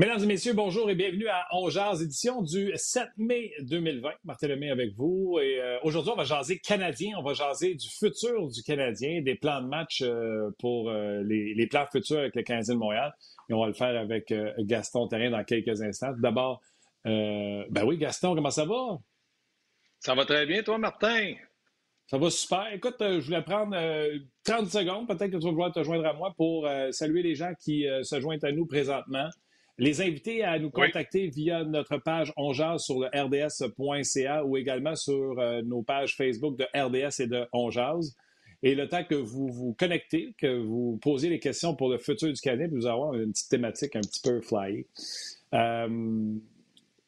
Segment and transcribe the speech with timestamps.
[0.00, 4.08] Mesdames et messieurs, bonjour et bienvenue à On Jazz, édition du 7 mai 2020.
[4.24, 5.38] Martin Lemay avec vous.
[5.42, 7.18] Et euh, aujourd'hui, on va jaser Canadien.
[7.18, 11.52] On va jaser du futur du Canadien, des plans de match euh, pour euh, les,
[11.52, 13.14] les, plans futurs avec le Canadien de Montréal.
[13.50, 16.14] Et on va le faire avec Gaston Terrain dans quelques instants.
[16.16, 16.62] D'abord,
[17.04, 18.96] ben oui, Gaston, comment ça va?
[19.98, 21.34] Ça va très bien, toi, Martin?
[22.06, 22.72] Ça va super.
[22.72, 23.76] Écoute, je voulais prendre
[24.44, 27.52] 30 secondes, peut-être que tu vas vouloir te joindre à moi pour saluer les gens
[27.62, 29.28] qui se joignent à nous présentement.
[29.80, 35.40] Les inviter à nous contacter via notre page Ongeaz sur le rds.ca ou également sur
[35.40, 38.14] euh, nos pages Facebook de RDS et de Ongeaz.
[38.62, 42.30] Et le temps que vous vous connectez, que vous posez les questions pour le futur
[42.30, 44.84] du Canada, vous avoir une petite thématique un petit peu fly.
[45.54, 45.88] Euh,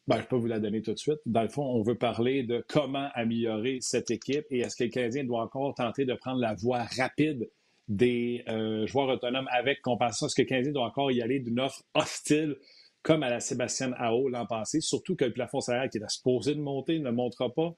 [0.08, 1.20] ben, je peux vous la donner tout de suite.
[1.26, 4.90] Dans le fond, on veut parler de comment améliorer cette équipe et est-ce que le
[4.90, 7.50] Canadien doit encore tenter de prendre la voie rapide
[7.88, 10.26] des euh, joueurs autonomes avec compensation.
[10.26, 12.56] Est-ce que le Canadien doit encore y aller d'une offre hostile
[13.02, 16.54] comme à la Sébastien Ao l'an passé, surtout que le plafond salarial qui est supposé
[16.54, 17.74] de monter ne montera pas.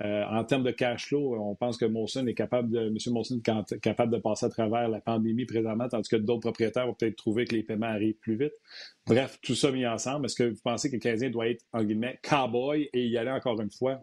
[0.00, 2.96] Euh, en termes de cash flow, on pense que Molson est capable de, M.
[3.08, 6.94] Molson est capable de passer à travers la pandémie présentement, tandis que d'autres propriétaires vont
[6.94, 8.52] peut-être trouver que les paiements arrivent plus vite.
[9.06, 10.26] Bref, tout ça mis ensemble.
[10.26, 13.32] Est-ce que vous pensez que le Canadien doit être, en guillemets, cowboy et y aller
[13.32, 14.00] encore une fois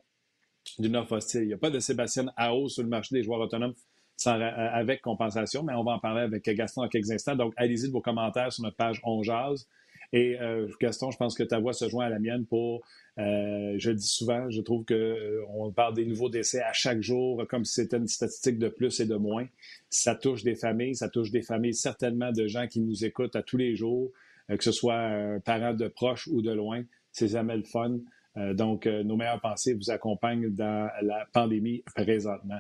[0.80, 1.44] d'une offre hostile?
[1.44, 3.76] Il n'y a pas de Sébastien Ao sur le marché des joueurs autonomes
[4.18, 7.36] sans, euh, avec compensation, mais on va en parler avec Gaston dans quelques instants.
[7.36, 9.68] Donc, allez-y de vos commentaires sur notre page On Jazz.
[10.14, 12.84] Et euh, Gaston, je pense que ta voix se joint à la mienne pour,
[13.18, 17.02] euh, je le dis souvent, je trouve que on parle des nouveaux décès à chaque
[17.02, 19.48] jour comme si c'était une statistique de plus et de moins.
[19.90, 23.42] Ça touche des familles, ça touche des familles certainement de gens qui nous écoutent à
[23.42, 24.12] tous les jours,
[24.48, 26.84] que ce soit un parent de proche ou de loin.
[27.12, 27.98] C'est jamais le fun.
[28.54, 32.60] donc, nos meilleures pensées vous accompagnent dans la pandémie présentement.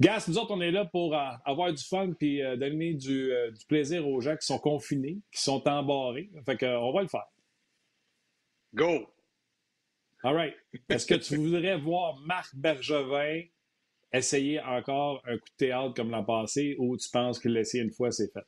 [0.00, 3.32] Gas, nous autres, on est là pour euh, avoir du fun puis euh, donner du,
[3.32, 6.30] euh, du, plaisir aux gens qui sont confinés, qui sont embarrés.
[6.46, 7.26] Fait que, on va le faire.
[8.74, 9.12] Go!
[10.22, 10.54] All right.
[10.88, 13.42] Est-ce que tu voudrais voir Marc Bergevin
[14.12, 17.82] essayer encore un coup de théâtre comme l'an passé ou tu penses qu'il l'a essayé
[17.82, 18.46] une fois, c'est fait?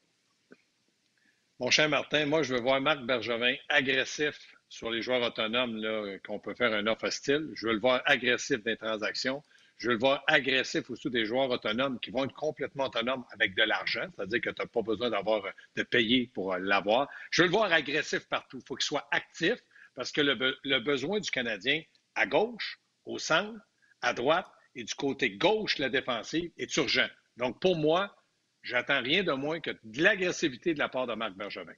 [1.59, 4.39] Mon cher Martin, moi, je veux voir Marc Bergevin agressif
[4.69, 5.81] sur les joueurs autonomes
[6.25, 7.51] qu'on peut faire un offre hostile.
[7.55, 9.43] Je veux le voir agressif des transactions.
[9.81, 13.55] Je veux le voir agressif aussi des joueurs autonomes qui vont être complètement autonomes avec
[13.55, 15.43] de l'argent, c'est-à-dire que tu n'as pas besoin d'avoir
[15.75, 17.09] de payer pour l'avoir.
[17.31, 18.59] Je veux le voir agressif partout.
[18.59, 19.55] Il faut qu'il soit actif
[19.95, 21.83] parce que le, besoin du Canadien
[22.15, 23.59] à gauche, au centre,
[24.03, 27.09] à droite et du côté gauche de la défensive est urgent.
[27.39, 28.15] Donc, pour moi,
[28.63, 31.73] j'attends rien de moins que de l'agressivité de la part de Marc Bergevin.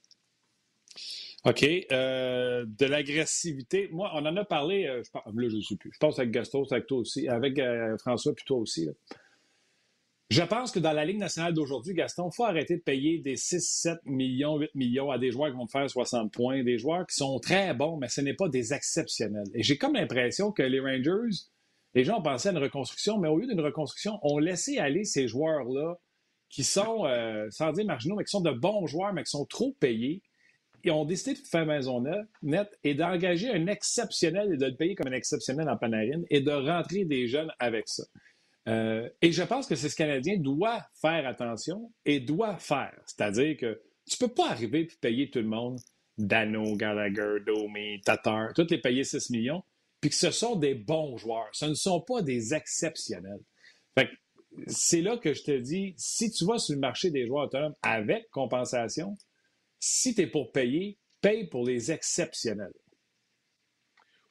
[1.44, 1.64] OK.
[1.91, 3.88] Euh, de l'agressivité.
[3.92, 5.91] Moi, on en a parlé, euh, je pense, là, je ne sais plus.
[5.92, 8.88] Je pense avec Gaston, avec toi aussi, avec euh, François, puis toi aussi.
[10.30, 13.36] Je pense que dans la Ligue nationale d'aujourd'hui, Gaston, il faut arrêter de payer des
[13.36, 17.06] 6, 7 millions, 8 millions à des joueurs qui vont faire 60 points, des joueurs
[17.06, 19.48] qui sont très bons, mais ce n'est pas des exceptionnels.
[19.54, 21.36] Et j'ai comme l'impression que les Rangers,
[21.94, 25.28] les gens pensé à une reconstruction, mais au lieu d'une reconstruction, ont laissé aller ces
[25.28, 25.98] joueurs-là
[26.48, 27.04] qui sont,
[27.50, 30.22] sans dire marginaux, mais qui sont de bons joueurs, mais qui sont trop payés
[30.84, 32.03] ils ont décidé de faire maison
[32.43, 36.41] nette et d'engager un exceptionnel et de le payer comme un exceptionnel en Panarin et
[36.41, 38.04] de rentrer des jeunes avec ça.
[38.69, 42.94] Euh, et je pense que c'est ce Canadien doit faire attention et doit faire.
[43.06, 45.78] C'est-à-dire que tu peux pas arriver et payer tout le monde,
[46.19, 49.62] Dano, Gallagher, Domi, Tatar, tous les payer 6 millions,
[50.00, 51.48] puis que ce sont des bons joueurs.
[51.53, 53.41] Ce ne sont pas des exceptionnels.
[54.66, 57.75] c'est là que je te dis, si tu vas sur le marché des joueurs autonomes
[57.82, 59.16] avec compensation,
[59.84, 62.72] si tu es pour payer, paye pour les exceptionnels.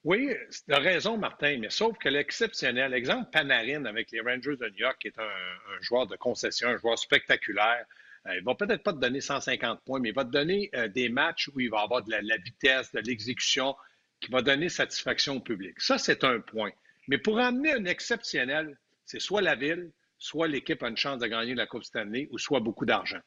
[0.05, 0.33] Oui,
[0.65, 4.77] tu as raison, Martin, mais sauf que l'exceptionnel, exemple Panarin avec les Rangers de New
[4.77, 7.85] York, qui est un, joueur de concession, un joueur spectaculaire,
[8.27, 10.87] euh, il va peut-être pas te donner 150 points, mais il va te donner euh,
[10.87, 13.75] des matchs où il va avoir de la, vitesse, de l'exécution,
[14.21, 15.81] qui va donner satisfaction au public.
[15.81, 16.71] Ça, c'est un point.
[17.09, 21.27] Mais pour amener un exceptionnel, c'est soit la ville, soit l'équipe a une chance de
[21.27, 23.19] gagner la Coupe Stanley, ou soit beaucoup d'argent.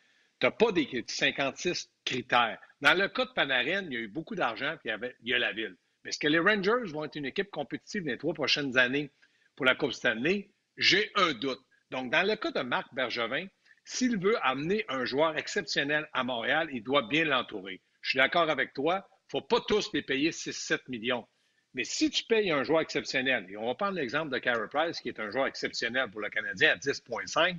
[0.51, 2.59] Pas des 56 critères.
[2.81, 4.91] Dans le cas de Panarin, il y a eu beaucoup d'argent, puis
[5.23, 5.77] il y, a la ville.
[6.03, 9.11] Mais est-ce que les Rangers vont être une équipe compétitive dans les trois prochaines années
[9.57, 10.51] pour la Coupe Stanley?
[10.77, 11.61] J'ai un doute.
[11.91, 13.47] Donc, dans le cas de Marc Bergevin,
[13.85, 17.81] s'il veut amener un joueur exceptionnel à Montréal, il doit bien l'entourer.
[18.01, 21.27] Je suis d'accord avec toi, il ne faut pas tous les payer 6-7 millions.
[21.75, 25.01] Mais si tu payes un joueur exceptionnel, et on va prendre l'exemple de Carey Price,
[25.01, 27.59] qui est un joueur exceptionnel pour le Canadien à 10,5,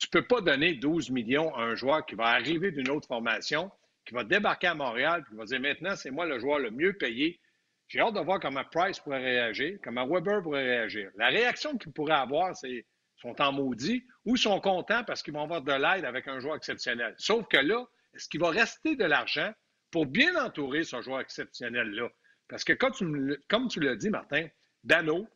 [0.00, 3.06] tu ne peux pas donner 12 millions à un joueur qui va arriver d'une autre
[3.06, 3.70] formation,
[4.06, 6.70] qui va débarquer à Montréal, puis qui va dire maintenant, c'est moi le joueur le
[6.70, 7.38] mieux payé.
[7.86, 11.10] J'ai hâte de voir comment Price pourrait réagir, comment Weber pourrait réagir.
[11.16, 12.86] La réaction qu'ils pourraient avoir, c'est
[13.16, 16.56] sont en maudit ou sont contents parce qu'ils vont avoir de l'aide avec un joueur
[16.56, 17.14] exceptionnel.
[17.18, 19.52] Sauf que là, est-ce qu'il va rester de l'argent
[19.90, 22.08] pour bien entourer ce joueur exceptionnel-là?
[22.48, 24.48] Parce que quand tu, comme tu l'as dit, Martin,
[24.82, 25.28] Dano,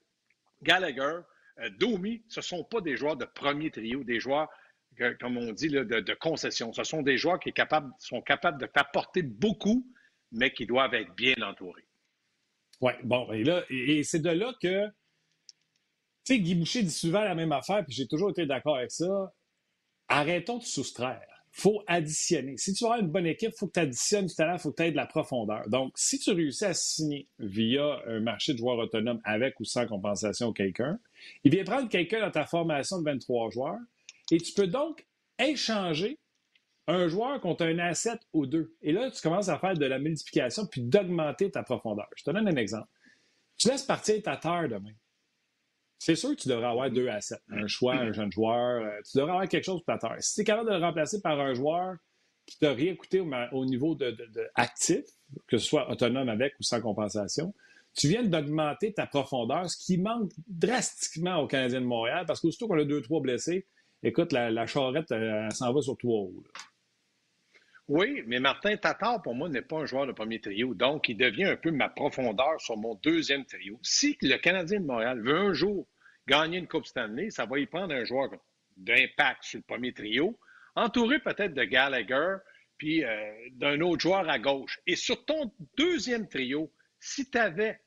[0.62, 1.20] Gallagher,
[1.78, 4.48] Domi, ce ne sont pas des joueurs de premier trio, des joueurs,
[5.20, 6.72] comme on dit, de, concession.
[6.72, 7.52] Ce sont des joueurs qui
[7.98, 9.86] sont capables de faire porter beaucoup,
[10.32, 11.86] mais qui doivent être bien entourés.
[12.80, 14.86] Oui, bon, et là, et, c'est de là que,
[16.24, 18.90] tu sais, Guy Boucher dit souvent la même affaire, puis j'ai toujours été d'accord avec
[18.90, 19.32] ça.
[20.08, 22.56] Arrêtons de soustraire faut additionner.
[22.56, 24.58] Si tu veux avoir une bonne équipe, il faut que tu additionnes du talent, il
[24.58, 25.68] faut que tu aies de la profondeur.
[25.68, 29.86] Donc, si tu réussis à signer via un marché de joueurs autonomes avec ou sans
[29.86, 30.98] compensation quelqu'un,
[31.44, 33.78] il vient prendre quelqu'un dans ta formation de 23 joueurs
[34.30, 35.06] et tu peux donc
[35.38, 36.18] échanger
[36.86, 38.74] un joueur contre un asset ou deux.
[38.82, 42.08] Et là, tu commences à faire de la multiplication puis d'augmenter ta profondeur.
[42.16, 42.88] Je te donne un exemple.
[43.56, 44.92] Tu laisses partir ta terre demain
[46.04, 47.40] c'est sûr que tu devrais avoir deux assets.
[47.50, 48.82] Un choix, un jeune joueur.
[48.82, 50.16] Euh, tu devrais avoir quelque chose pour ta terre.
[50.20, 51.96] Si tu es capable de le remplacer par un joueur
[52.44, 54.14] qui t'a rien coûté au, niveau de,
[54.54, 55.04] actif,
[55.46, 57.54] que ce soit autonome avec ou sans compensation,
[57.94, 62.66] tu viens d'augmenter ta profondeur, ce qui manque drastiquement aux Canadiens de Montréal, parce qu'aussitôt
[62.66, 63.66] qu'on a deux, trois blessés,
[64.02, 66.44] écoute, la, charrette, elle, s'en va sur trois roues.
[67.86, 70.74] Oui, mais Martin Tatar, pour moi, n'est pas un joueur de premier trio.
[70.74, 73.78] Donc, il devient un peu ma profondeur sur mon deuxième trio.
[73.82, 75.86] Si le Canadien de Montréal veut un jour
[76.26, 78.30] gagner une Coupe Stanley, ça va y prendre un joueur
[78.78, 80.38] d'impact sur le premier trio,
[80.74, 82.36] entouré peut-être de Gallagher,
[82.78, 84.80] puis euh, d'un autre joueur à gauche.
[84.86, 87.80] Et sur ton deuxième trio, si tu avais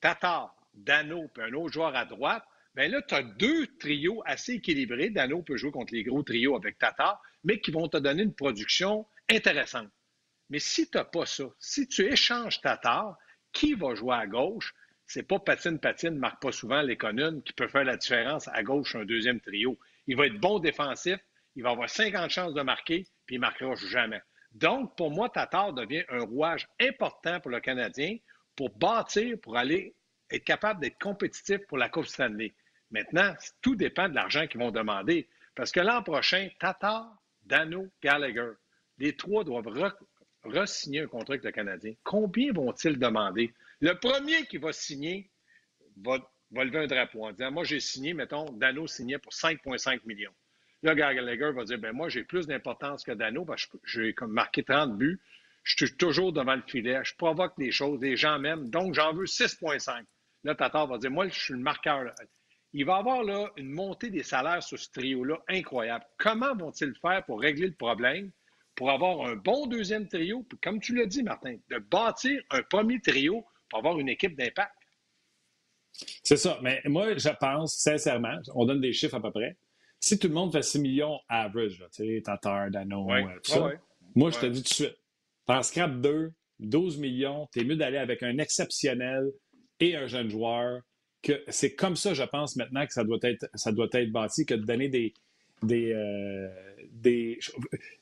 [0.00, 2.44] Tatar, Dano, puis un autre joueur à droite,
[2.74, 5.10] bien là, tu as deux trios assez équilibrés.
[5.10, 8.34] Dano peut jouer contre les gros trios avec Tatar, mais qui vont te donner une
[8.34, 9.90] production intéressante.
[10.50, 13.16] Mais si tu n'as pas ça, si tu échanges Tatar,
[13.52, 14.74] qui va jouer à gauche?
[15.06, 18.94] c'est pas patine-patine, marque pas souvent les l'économe qui peut faire la différence à gauche
[18.94, 19.78] un deuxième trio.
[20.06, 21.18] Il va être bon défensif,
[21.56, 24.22] il va avoir 50 chances de marquer, puis il ne marquera jamais.
[24.52, 28.16] Donc, pour moi, Tatar devient un rouage important pour le Canadien
[28.56, 29.94] pour bâtir, pour aller
[30.30, 32.54] être capable d'être compétitif pour la Coupe Stanley.
[32.90, 35.28] Maintenant, tout dépend de l'argent qu'ils vont demander.
[35.54, 38.52] Parce que l'an prochain, Tatar, Dano, Gallagher,
[38.98, 39.68] les trois doivent
[40.44, 41.94] re-signer un contrat avec le Canadien.
[42.02, 43.52] Combien vont-ils demander?
[43.80, 45.30] Le premier qui va signer
[45.96, 46.18] va,
[46.50, 50.34] lever un drapeau en disant Moi, j'ai signé, mettons, Dano signait pour 5,5 millions.
[50.82, 54.62] Là, Gallagher va dire ben moi, j'ai plus d'importance que Dano parce que j'ai marqué
[54.62, 55.18] 30 buts.
[55.64, 57.00] Je suis toujours devant le filet.
[57.04, 58.00] Je provoque des choses.
[58.00, 58.70] Les gens m'aiment.
[58.70, 60.04] Donc, j'en veux 6,5.
[60.44, 62.14] Là, Tatar va dire Moi, je suis le marqueur.
[62.72, 66.04] Il va y avoir là, une montée des salaires sur ce trio-là incroyable.
[66.18, 68.30] Comment vont-ils faire pour régler le problème,
[68.74, 72.62] pour avoir un bon deuxième trio, puis comme tu l'as dit, Martin, de bâtir un
[72.62, 73.44] premier trio
[73.78, 74.72] avoir une équipe d'impact.
[76.22, 76.58] C'est ça.
[76.62, 79.56] Mais moi, je pense, sincèrement, on donne des chiffres à peu près.
[80.00, 83.70] Si tout le monde fait 6 millions average, tu sais, Tatar, Dano, euh, tout ça,
[84.14, 84.96] moi, je te dis tout de suite,
[85.46, 89.30] en scrap 2, 12 millions, tu es mieux d'aller avec un exceptionnel
[89.80, 90.80] et un jeune joueur.
[91.22, 94.46] que C'est comme ça, je pense, maintenant que ça doit être, ça doit être bâti,
[94.46, 95.12] que de donner des.
[95.62, 96.48] des, euh,
[96.90, 97.38] des...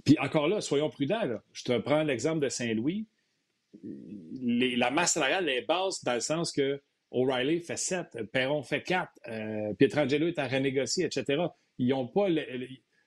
[0.05, 1.41] Puis encore là, soyons prudents.
[1.53, 3.07] Je te prends l'exemple de Saint-Louis
[3.83, 6.81] la masse salariale est basse dans le sens que
[7.11, 11.45] O'Reilly fait 7, Perron fait 4, euh, Pietrangelo est à renégocier, etc.
[11.79, 12.29] Ils n'ont pas.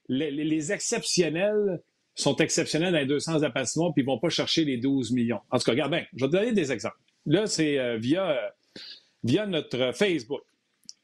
[0.07, 1.81] les exceptionnels
[2.15, 3.65] sont exceptionnels dans les deux sens de la puis
[3.97, 5.41] ils vont pas chercher les 12 millions.
[5.51, 6.97] En tout cas, regarde bien, je vais te donner des exemples.
[7.25, 8.49] Là, c'est euh, via, euh,
[9.23, 10.41] via notre Facebook.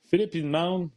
[0.09, 0.89] Philippe, il demande,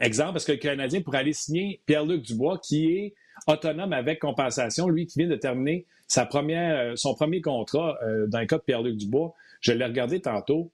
[0.00, 3.14] exemple, parce que le Canadien pourrait aller signer Pierre-Luc Dubois, qui est
[3.46, 8.56] autonome avec compensation, lui qui vient de terminer euh, son premier contrat dans le cas
[8.56, 9.34] de Pierre-Luc Dubois?
[9.60, 10.70] Je l'ai regardé tantôt.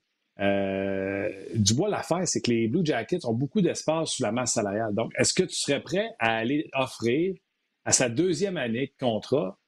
[1.55, 4.93] Dubois, l'affaire, c'est que les Blue Jackets ont beaucoup d'espace sur la masse salariale.
[4.93, 7.35] Donc, est-ce que tu serais prêt à aller offrir
[7.85, 9.59] à sa deuxième année de contrat?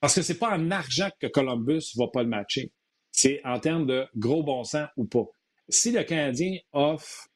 [0.00, 2.72] Parce que c'est pas en argent que Columbus va pas le matcher.
[3.10, 5.24] C'est en termes de gros bon sens ou pas.
[5.68, 7.28] Si le Canadien offre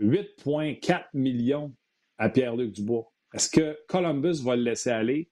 [0.00, 1.74] 8,4 millions
[2.18, 5.28] à Pierre-Luc Dubois, est-ce que Columbus va le laisser aller?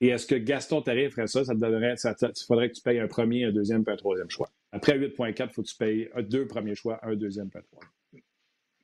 [0.00, 1.44] Et est-ce que Gaston Terrier ferait ça?
[1.44, 4.50] Ça il faudrait que tu payes un premier, un deuxième, puis un troisième choix.
[4.72, 7.95] Après 8.4, il faut que tu payes deux premiers choix, un deuxième, puis un troisième.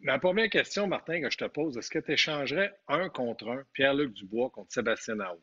[0.02, 3.64] Ma première question, Martin, que je te pose, est-ce que tu échangerais un contre un,
[3.72, 5.40] Pierre-Luc Dubois contre Sébastien Nao?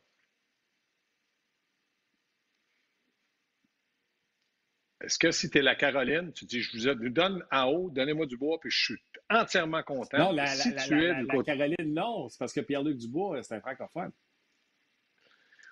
[5.02, 8.26] Est-ce que si tu es la Caroline, tu dis, je vous donne en haut, donnez-moi
[8.26, 10.18] du bois, puis je suis entièrement content.
[10.18, 12.28] Non, la, Caroline, non.
[12.28, 14.12] C'est parce que Pierre-Luc Dubois, c'est un francophone.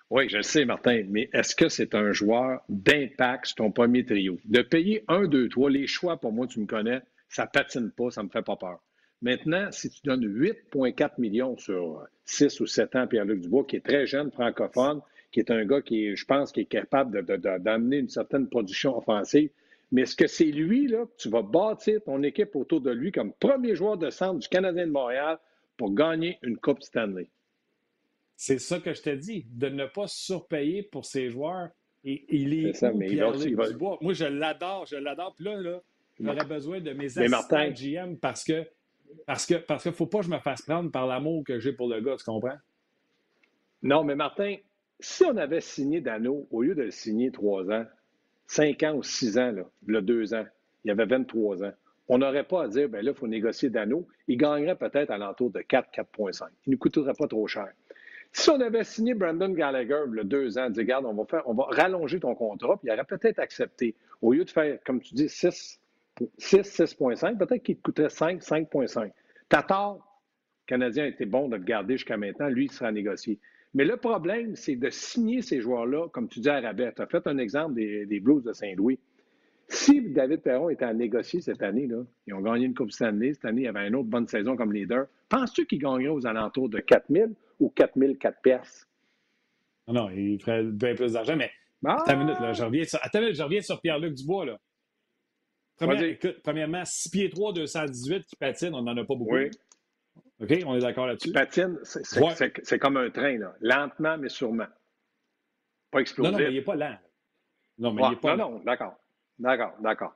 [0.09, 4.03] Oui, je le sais, Martin, mais est-ce que c'est un joueur d'impact sur ton premier
[4.03, 4.39] trio?
[4.45, 8.09] De payer un, deux, trois, les choix, pour moi, tu me connais, ça patine pas,
[8.09, 8.79] ça me fait pas peur.
[9.21, 13.75] Maintenant, si tu donnes 8,4 millions sur 6 ou 7 ans à Pierre-Luc Dubois, qui
[13.75, 17.97] est très jeune, francophone, qui est un gars qui, je pense, qui est capable d'amener
[17.97, 19.49] une certaine production offensive.
[19.91, 23.11] Mais est-ce que c'est lui, là, que tu vas bâtir ton équipe autour de lui
[23.11, 25.37] comme premier joueur de centre du Canadien de Montréal
[25.77, 27.29] pour gagner une Coupe Stanley?
[28.35, 31.69] C'est ça que je te dis, de ne pas surpayer pour ses joueurs.
[32.05, 33.33] Et, il est, ça, mais il va,
[33.99, 35.35] Moi, je l'adore, je l'adore.
[35.35, 35.81] Puis là, là
[36.19, 38.65] j'aurais besoin de mes assistants GM parce que
[39.25, 41.59] parce que parce qu'il ne faut pas que je me fasse prendre par l'amour que
[41.59, 42.57] j'ai pour le gars, tu comprends?
[43.81, 44.55] Non, mais Martin,
[44.99, 47.85] si on avait signé Dano, au lieu de le signer trois ans,
[48.45, 50.45] cinq ans ou six ans, là, là deux ans,
[50.83, 51.71] il y avait 23 ans,
[52.07, 54.07] on n'aurait pas à dire, ben là, il faut négocier Dano.
[54.27, 56.47] Il gagnerait peut-être à l'entour de 4, 4,5.
[56.65, 57.69] Il ne nous coûterait pas trop cher.
[58.31, 61.53] Si on avait signé Brandon Gallagher le deux ans, dit, regarde, on va, faire, on
[61.53, 63.95] va rallonger ton contrat, puis il aurait peut-être accepté.
[64.21, 65.79] Au lieu de faire, comme tu dis, 6,
[66.37, 69.11] 6 6,5, peut-être qu'il te coûterait 5, 5,5.
[69.47, 70.05] T'as tort.
[70.67, 72.47] Le Canadien a été bon de le garder jusqu'à maintenant.
[72.47, 73.39] Lui, il sera négocié.
[73.73, 76.91] Mais le problème, c'est de signer ces joueurs-là, comme tu dis à Rabais.
[76.95, 78.99] Tu as fait un exemple des, Blues de Saint-Louis.
[79.67, 83.33] Si David Perron était à négocier cette année, là, ils ont gagné une Coupe Stanley,
[83.33, 86.25] cette année, il y avait une autre bonne saison comme leader, penses-tu qu'ils gagneraient aux
[86.25, 88.87] alentours de 4 000 ou 4 004 pièces?
[89.87, 91.51] Non, il ferait bien plus d'argent, mais
[91.85, 91.97] ah!
[92.01, 94.45] attends une minute, là, je reviens sur, attends je reviens sur Pierre-Luc Dubois.
[94.45, 94.59] Là.
[96.43, 99.35] Premièrement, 6 pieds 3, 218 qui patine, on n'en a pas beaucoup.
[99.35, 99.49] Oui.
[100.41, 101.31] OK, on est d'accord là-dessus?
[101.31, 103.55] Patine, c'est comme un train, là.
[103.59, 104.67] lentement mais sûrement.
[105.91, 106.31] Pas explosif.
[106.31, 106.97] Non, non, mais il n'est pas lent.
[107.77, 108.95] Non, mais il n'est pas Non, non, d'accord.
[109.37, 110.13] D'accord, d'accord.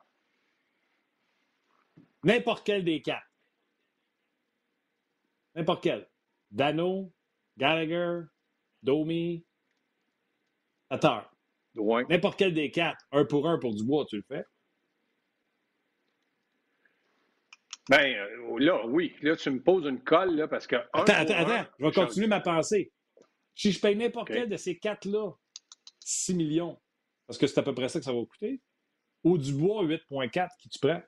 [2.23, 3.27] N'importe quel des quatre.
[5.55, 6.07] N'importe quel.
[6.51, 7.11] Dano,
[7.57, 8.21] Gallagher,
[8.81, 9.45] Domi,
[10.89, 11.33] Tatar.
[11.75, 12.05] Ouais.
[12.09, 13.05] N'importe quel des quatre.
[13.11, 14.45] Un pour un pour Dubois, tu le fais?
[17.89, 19.15] Ben euh, là, oui.
[19.21, 20.75] Là, tu me poses une colle, là, parce que.
[20.93, 21.69] Attends, attends, attends.
[21.79, 22.91] Je vais continuer ma pensée.
[23.55, 25.31] Si je paye n'importe quel de ces quatre-là,
[25.99, 26.79] 6 millions,
[27.27, 28.61] parce que c'est à peu près ça que ça va coûter,
[29.23, 31.01] ou du bois 8,4 qui tu prends?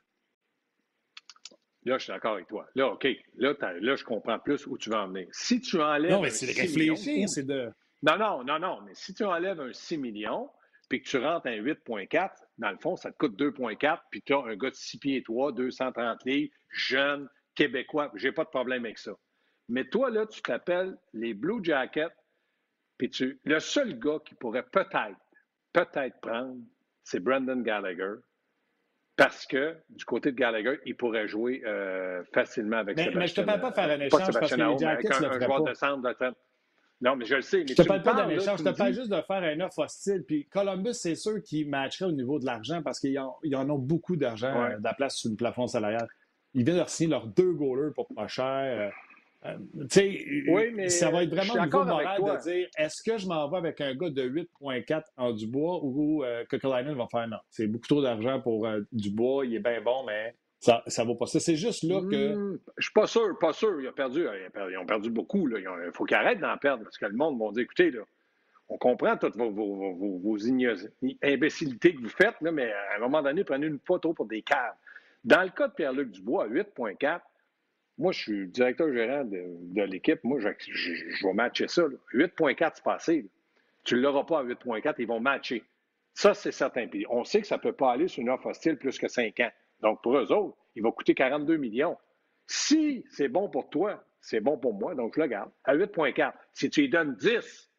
[1.86, 2.68] Là, je suis d'accord avec toi.
[2.76, 3.08] Là, OK.
[3.36, 5.28] Là, là, je comprends plus où tu vas en venir.
[5.32, 6.12] Si tu enlèves.
[6.12, 7.72] Non, mais c'est de réfléchir, c'est de.
[8.02, 8.82] Non, non, non, non.
[8.82, 10.50] Mais si tu enlèves un 6 millions,
[10.90, 14.34] puis que tu rentres un 8,4, dans le fond, ça te coûte 2,4, puis tu
[14.34, 18.86] as un gars de 6 pieds 3, 230 livres, jeune, québécois, j'ai pas de problème
[18.86, 19.14] avec ça.
[19.70, 22.14] Mais toi, là, tu t'appelles les Blue Jackets,
[22.98, 23.40] puis tu.
[23.44, 25.18] Le seul gars qui pourrait peut-être,
[25.74, 26.58] peut-être prendre,
[27.04, 28.16] c'est Brandon Gallagher.
[29.18, 33.20] Parce que du côté de Gallagher, il pourrait jouer euh, facilement avec mais, Sébastien.
[33.22, 35.32] Mais je ne te parle pas de faire un échange parce que les Jackets un,
[35.32, 36.36] un joueur de centre,
[37.06, 37.60] non, mais je le sais.
[37.60, 39.60] Mais je ne te parle pas d'un échange, je te parle juste de faire un
[39.60, 40.24] offre hostile.
[40.28, 43.78] Puis Columbus, c'est sûr qu'ils matcheraient au niveau de l'argent parce qu'ils en, en, ont
[43.78, 46.08] beaucoup d'argent euh, de la place sur le plafond salarial.
[46.56, 48.92] Ils viennent de signer leurs deux goalers pour pas cher.
[49.46, 49.58] Euh, euh
[50.48, 53.48] oui, mais ça va être vraiment au niveau moral de dire est-ce que je m'en
[53.50, 57.28] vais avec un gars de 8,4 en Dubois ou euh, que va faire?
[57.28, 57.38] Non.
[57.52, 59.46] C'est beaucoup trop d'argent pour Dubois.
[59.46, 61.26] Il est bien bon, mais ça, ça va pas.
[61.28, 62.36] C'est juste là que.
[62.36, 63.82] Hmm, je suis pas sûr, pas sûr.
[63.82, 64.26] Ils ont perdu,
[64.70, 65.48] ils ont perdu beaucoup.
[65.48, 65.60] Là.
[65.60, 68.02] Il faut qu'ils arrêtent d'en perdre parce que le monde va dire écoutez, là,
[68.70, 70.38] on comprend toutes vos, vos, vos,
[71.24, 74.42] imbécilités que vous faites, là, mais à un moment donné, prenez une photo pour des
[74.42, 74.74] caves.
[75.24, 77.20] Dans le cas de Pierre-Luc Dubois, 8,4,
[77.98, 80.24] moi, je suis directeur gérant de, l'équipe.
[80.24, 81.84] Moi, je, je, vais matcher ça.
[82.14, 83.26] 8,4, c'est passé.
[83.84, 85.64] Tu ne l'auras pas à 8,4, ils vont matcher.
[86.14, 86.88] Ça, c'est certain.
[86.88, 89.08] Puis on sait que ça ne peut pas aller sur une offre hostile plus que
[89.08, 89.52] 5 ans.
[89.86, 91.96] Donc, pour eux autres, il va coûter 42 millions.
[92.48, 95.52] Si c'est bon pour toi, c'est bon pour moi, donc je le garde.
[95.64, 96.34] À 8,4.
[96.54, 97.72] Si tu lui donnes 10,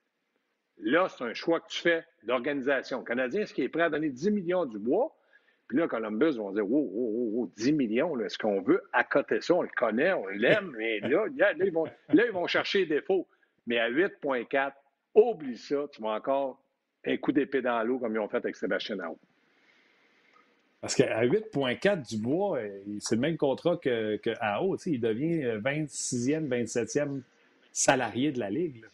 [0.78, 3.00] là, c'est un choix que tu fais d'organisation.
[3.00, 5.16] Le Canadien, est-ce qu'il est prêt à donner 10 millions du bois?
[5.66, 9.54] Puis là, Columbus vont dire Wow, wow, wow, 10 millions, est-ce qu'on veut accoter ça?
[9.54, 13.00] On le connaît, on l'aime, mais là, là, ils vont, là, ils vont chercher des
[13.00, 13.26] défauts.
[13.66, 14.70] Mais à 8,4,
[15.16, 16.62] oublie ça, tu vas encore
[17.04, 19.18] un coup d'épée dans l'eau comme ils ont fait avec Sébastien Aho.
[20.86, 24.30] Parce qu'à 8,4 du bois, euh, c'est le même contrat que, que.
[24.88, 27.22] Il devient 26e, 27e
[27.72, 28.84] salarié de la Ligue.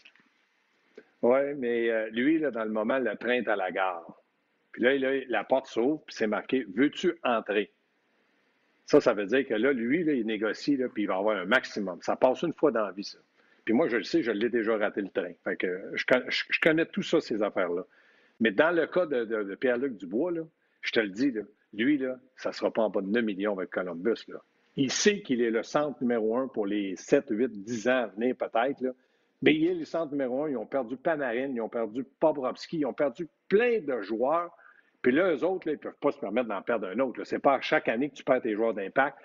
[1.21, 4.11] Oui, mais euh, lui, là, dans le moment, le train est à la gare.
[4.73, 7.71] Puis là, la porte s'ouvre, puis c'est marqué Veux-tu entrer?
[8.87, 11.45] Ça, ça veut dire que là, lui, il négocie, là, puis il va avoir un
[11.45, 11.99] maximum.
[12.01, 13.19] Ça passe une fois dans la vie, ça.
[13.67, 15.33] Puis moi, je le sais, je l'ai déjà raté le train.
[15.45, 17.85] Fait que je, connais tout ça, ces affaires-là.
[18.41, 20.43] Mais dans le cas de, Pierre-Luc Dubois, là,
[20.81, 21.35] je te le dis,
[21.75, 24.25] lui, là, ça ne sera pas en bas de 9 millions avec Columbus.
[24.29, 24.39] Là.
[24.77, 28.07] Il sait qu'il est le centre numéro un pour les 7, 8, 10 ans à
[28.07, 28.95] venir, peut-être.
[29.43, 30.51] Mais il est le centre numéro un.
[30.51, 34.57] Ils ont perdu Panarin, ils ont perdu Bobrovski, ils ont perdu plein de joueurs
[35.03, 37.25] puis là, eux autres, ils ne peuvent pas se permettre d'en perdre un autre.
[37.25, 39.19] Ce n'est pas à chaque année que tu perds tes joueurs d'impact.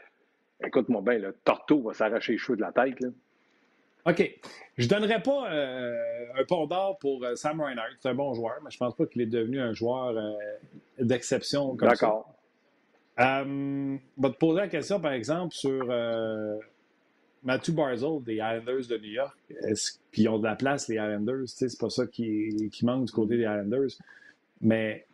[0.66, 3.00] Écoute-moi bien, le Torto va s'arracher les cheveux de la tête.
[3.00, 3.10] Là.
[4.08, 4.40] OK.
[4.78, 7.96] Je ne donnerais pas euh, un pont d'or pour euh, Sam Reinhardt.
[8.00, 10.34] C'est un bon joueur, mais je ne pense pas qu'il est devenu un joueur euh,
[10.98, 12.08] d'exception comme ça.
[12.08, 12.34] D'accord.
[13.18, 15.88] Je vais te poser la question, par exemple, sur
[17.44, 19.38] Matthew Barzell des Islanders de New York.
[20.12, 21.48] Puis ils ont de la place, les Islanders?
[21.48, 23.98] C'est pas ça qui, qui manque du côté des Islanders.
[24.62, 25.06] Mais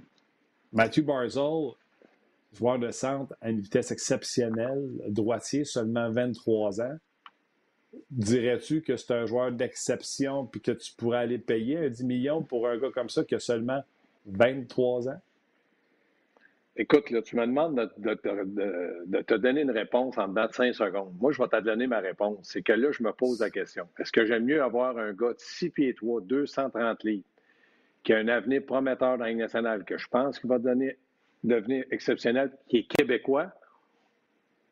[0.72, 1.74] Matthew Barzell,
[2.54, 6.98] joueur de centre à une vitesse exceptionnelle, droitier, seulement 23 ans.
[8.10, 12.42] Dirais-tu que c'est un joueur d'exception puis que tu pourrais aller payer un 10 millions
[12.42, 13.84] pour un gars comme ça qui a seulement
[14.26, 15.22] 23 ans?
[16.76, 21.14] Écoute, là, tu me demandes de, te donner une réponse en dedans de 5 secondes.
[21.20, 22.40] Moi, je vais te donner ma réponse.
[22.42, 23.88] C'est que là, je me pose la question.
[24.00, 27.24] Est-ce que j'aime mieux avoir un gars de 6 pieds 3, 230 livres,
[28.04, 30.96] qui a un avenir prometteur dans la nationale, que je pense qu'il va devenir
[31.92, 33.52] exceptionnel, qui est québécois,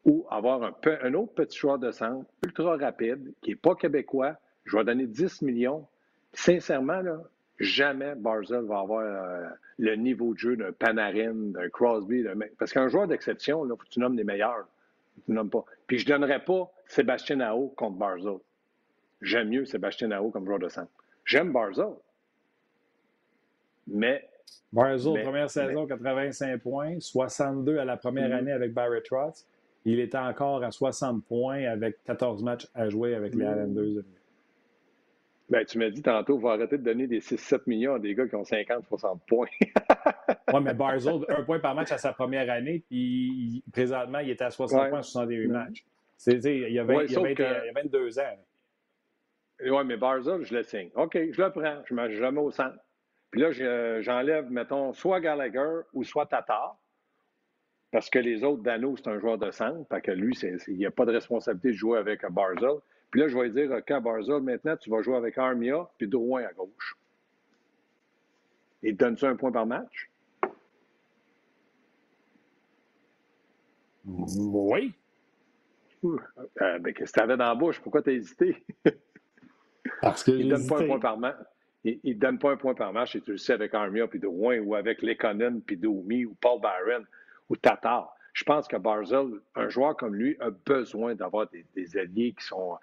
[0.03, 4.37] ou avoir un, un autre petit joueur de centre ultra rapide, qui n'est pas québécois,
[4.65, 5.87] je vais donner 10 millions.
[6.33, 7.21] Sincèrement, là,
[7.61, 12.25] jamais Barzell va avoir euh, le niveau de jeu d'un Panarin, d'un Crosby.
[12.57, 14.67] Parce qu'un joueur d'exception, il faut que tu nommes les meilleurs.
[15.25, 15.65] Tu nommes pas.
[15.87, 18.37] Puis je ne donnerais pas Sébastien Nao contre Barzell.
[19.21, 20.91] J'aime mieux Sébastien Nao comme joueur de centre.
[21.25, 21.93] J'aime Barzell.
[23.87, 24.27] Mais.
[24.73, 28.37] Barzell, première saison, 85 points, 62 à la première mm-hmm.
[28.37, 29.45] année avec Barrett Ross.
[29.85, 34.03] Il était encore à 60 points avec 14 matchs à jouer avec les Islanders.
[35.51, 38.15] Ben, tu m'as dit tantôt, il faut arrêter de donner des 6-7 millions à des
[38.15, 39.49] gars qui ont 50-60 points.
[40.53, 44.45] oui, mais Barzell, un point par match à sa première année, puis présentement, il était
[44.45, 45.83] à 60 points à 68 matchs.
[46.25, 48.37] il, y a 22 ans.
[49.65, 50.89] Oui, mais Barzell, je le signe.
[50.95, 51.81] OK, je le prends.
[51.85, 52.77] Je ne mets jamais au centre.
[53.29, 53.51] Puis là,
[54.01, 56.77] j'enlève, mettons, soit Gallagher ou soit Tatar.
[57.91, 59.85] Parce que les autres, Dano, c'est un joueur de centre.
[59.89, 60.33] Fait que lui,
[60.67, 62.79] il n'y a pas de responsabilité de jouer avec Barzell.
[63.11, 66.43] Puis là, je vais dire, OK, Barzell, maintenant, tu vas jouer avec Armia puis Drouin
[66.43, 66.97] à gauche.
[68.81, 70.09] Il te donne-tu un point par match?
[74.05, 74.93] Oui.
[76.03, 77.79] Euh, ben, qu'est-ce que tu avais dans la bouche?
[77.79, 78.65] Pourquoi tu as hésité?
[80.01, 81.37] Parce que il ne donne pas un point par match.
[81.83, 84.19] Il ne donne pas un point par match, et tu le sais, avec Armia puis
[84.19, 87.05] Drouin, ou avec Lekonen puis Domi, ou Paul Byron,
[87.49, 88.15] ou Tatar.
[88.33, 92.77] Je pense que Barzell, un joueur comme lui, a besoin d'avoir des, alliés qui sont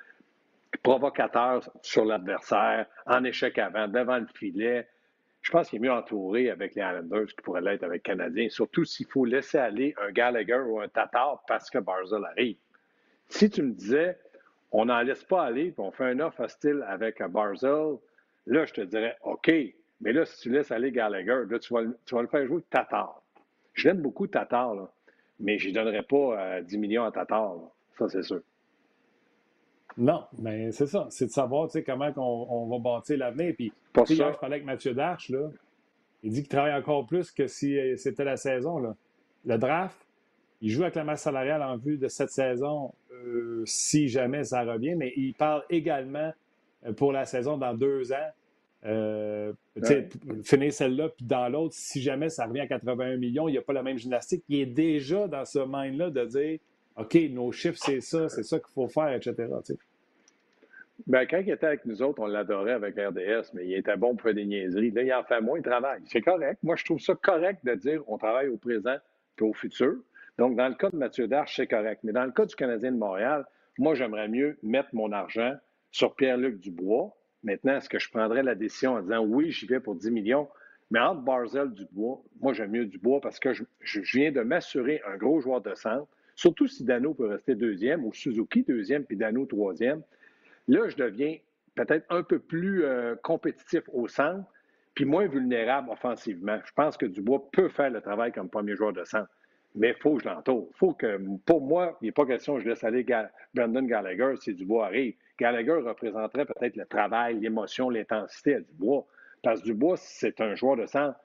[0.82, 4.86] provocateurs sur l'adversaire, en échec avant, devant le filet.
[5.40, 8.48] Je pense qu'il est mieux entouré avec les Islanders qu'il pourrait l'être avec les Canadiens,
[8.48, 12.56] surtout s'il faut laisser aller un Gallagher ou un Tatar parce que Barzell arrive.
[13.28, 14.18] Si tu me disais,
[14.72, 17.96] on n'en laisse pas aller, puis on fait un offre hostile avec Barzell,
[18.46, 19.50] là, je te dirais, OK,
[20.00, 23.22] mais là, si tu laisses aller Gallagher, là, tu vas, le faire jouer Tatar.
[23.74, 24.88] Je l'aime beaucoup, Tatar,
[25.40, 27.56] mais je ne donnerais pas 10 euh, millions à Tatar.
[27.98, 28.40] Ça, c'est sûr.
[29.98, 31.08] Non, mais c'est ça.
[31.10, 33.52] C'est de savoir comment on, va bâtir l'avenir.
[33.56, 33.72] Puis,
[34.08, 35.28] hier, je parlais avec Mathieu Darche.
[35.28, 35.50] Là.
[36.22, 38.78] Il dit qu'il travaille encore plus que si euh, c'était la saison.
[38.78, 38.94] Là.
[39.44, 39.98] Le draft,
[40.60, 44.62] il joue avec la masse salariale en vue de cette saison euh, si jamais ça
[44.62, 46.32] revient, mais il parle également
[46.96, 48.30] pour la saison dans deux ans
[48.86, 49.52] euh,
[50.44, 53.62] finir celle-là, puis dans l'autre, si jamais ça revient à 81 millions, il n'y a
[53.62, 54.44] pas la même gymnastique.
[54.48, 56.58] Il est déjà dans ce mind-là de dire
[56.98, 59.46] OK, nos chiffres, c'est ça, c'est ça qu'il faut faire, etc.
[61.06, 64.16] Ben, quand il était avec nous autres, on l'adorait avec RDS, mais il était bon
[64.16, 64.90] pour faire des niaiseries.
[64.90, 66.02] Là, il en fait moins, il travaille.
[66.06, 66.58] C'est correct.
[66.62, 68.96] Moi, je trouve ça correct de dire on travaille au présent
[69.38, 69.94] et au futur.
[70.38, 72.00] Donc, dans le cas de Mathieu Darche, c'est correct.
[72.02, 73.46] Mais dans le cas du Canadien de Montréal,
[73.78, 75.54] moi, j'aimerais mieux mettre mon argent
[75.92, 79.80] sur Pierre-Luc Dubois, Maintenant, est-ce que je prendrais la décision en disant oui, j'y vais
[79.80, 80.48] pour 10 millions?
[80.90, 85.16] Mais entre Barzell Dubois, moi j'aime mieux Dubois parce que je, viens de m'assurer un
[85.16, 86.08] gros joueur de centre,
[86.38, 90.02] surtout si Dano peut rester deuxième ou Suzuki deuxième puis Dano troisième.
[90.68, 91.36] Là, je deviens
[91.74, 94.48] peut-être un peu plus euh, compétitif au centre
[94.94, 96.58] puis moins vulnérable offensivement.
[96.64, 99.28] Je pense que Dubois peut faire le travail comme premier joueur de centre.
[99.74, 100.68] Mais il faut que je l'entoure.
[100.74, 103.04] faut que, pour moi, il n'est pas question que je laisse aller
[103.52, 105.14] Brandon Gallagher si Dubois arrive.
[105.38, 109.06] Gallagher représenterait peut-être le travail, l'émotion, l'intensité à Dubois.
[109.42, 111.18] Parce que Dubois, c'est un joueur de centre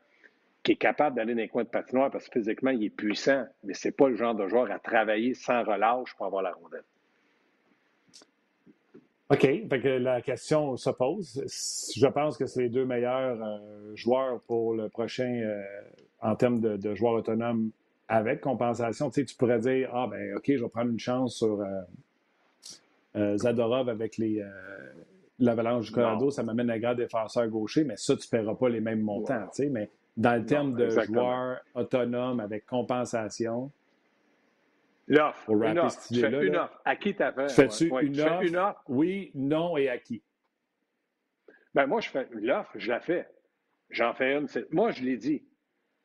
[0.64, 3.46] qui est capable d'aller dans les coins de patinoire parce que physiquement, il est puissant,
[3.64, 6.54] mais ce n'est pas le genre de joueur à travailler sans relâche pour avoir la
[6.54, 6.84] rondelle.
[9.30, 9.42] OK.
[9.42, 11.44] Fait que la question se pose.
[11.96, 15.62] Je pense que c'est les deux meilleurs euh, joueurs pour le prochain euh,
[16.22, 17.72] en termes de, joueurs autonomes
[18.08, 19.10] avec compensation.
[19.10, 21.62] Tu, sais, tu pourrais dire Ah, ben, OK, je vais prendre une chance sur.
[23.16, 24.44] Euh, Zadorov avec les
[25.40, 28.70] l'Avalanche du Colorado, ça m'amène un grand défenseur gaucher, mais ça, tu ne paieras pas
[28.70, 29.48] les mêmes montants.
[29.72, 33.72] Mais dans le terme de joueur autonome avec compensation,
[35.08, 35.50] L'offre.
[35.50, 36.08] Une offre.
[36.08, 36.82] Tu fais une offre.
[36.86, 37.50] À qui tu fait?
[37.50, 38.42] Fais-tu une, offre?
[38.42, 38.84] une offre?
[38.88, 40.24] Oui, non et à qui?
[41.74, 43.28] Ben moi, je fais l'offre, je la fais.
[43.90, 44.48] J'en fais une.
[44.72, 45.44] Moi, je l'ai dit.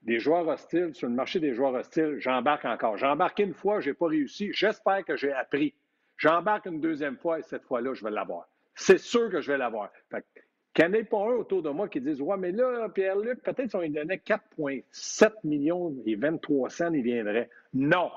[0.02, 2.96] Des joueurs hostiles, sur le marché des joueurs hostiles, j'embarque encore.
[2.96, 4.50] J'ai embarqué une fois, je n'ai pas réussi.
[4.52, 5.74] J'espère que j'ai appris.
[6.16, 8.48] J'embarque une deuxième fois et cette fois-là, je vais l'avoir.
[8.74, 9.90] C'est sûr que je vais l'avoir.
[10.78, 13.42] Qu'il n'y en ait pas un autour de moi qui dise Ouais, mais là, Pierre-Luc,
[13.42, 17.50] peut-être si on lui donnait 4,7 millions et 23 cents, il viendrait.
[17.74, 18.12] Non.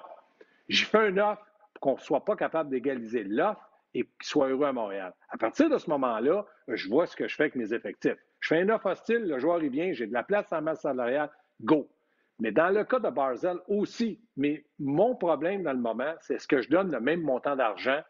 [0.70, 1.44] J'ai fait une offre
[1.74, 5.12] pour qu'on ne soit pas capable d'égaliser l'offre et qu'il soit heureux à Montréal.
[5.32, 8.24] À partir de ce moment-là, je vois ce que je fais avec mes effectifs.
[8.40, 10.82] Je fais une offre hostile, le joueur il vient, j'ai de la place en masse
[10.82, 11.90] salariale, go.
[12.38, 16.48] Mais dans le cas de Barzell aussi, mais mon problème dans le moment, c'est est-ce
[16.48, 18.02] que je donne le même montant d'argent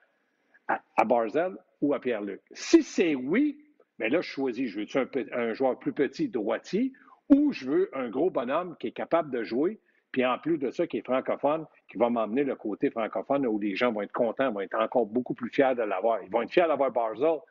[0.67, 2.41] à, Barzell ou à Pierre-Luc?
[2.51, 3.57] Si c'est oui,
[4.01, 4.87] mais là, je choisis, je veux
[5.31, 6.91] un, joueur plus petit droitier
[7.29, 9.79] ou je veux un gros bonhomme qui est capable de jouer,
[10.11, 13.59] puis en plus de ça, qui est francophone, qui va m'emmener le côté francophone où
[13.59, 16.19] les gens vont être contents, vont être encore beaucoup plus fiers de l'avoir.
[16.23, 17.41] Ils vont être fiers d'avoir Barzell,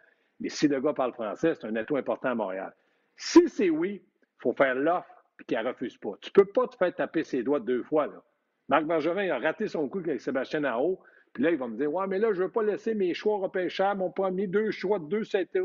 [0.41, 2.75] mais si le gars parle français, c'est un atout important à Montréal.
[3.15, 6.15] Si c'est oui, il faut faire l'offre et qu'il ne refuse pas.
[6.21, 8.09] Tu ne peux pas te faire taper ses doigts deux fois.
[8.09, 8.21] Là.
[8.69, 10.99] Marc Bergevin il a raté son coup avec Sébastien Nao.
[11.33, 13.15] Puis là, il va me dire Ouais, mais là, je ne veux pas laisser mes
[13.15, 15.61] choix repêchables, mon premier deux choix, deux c'était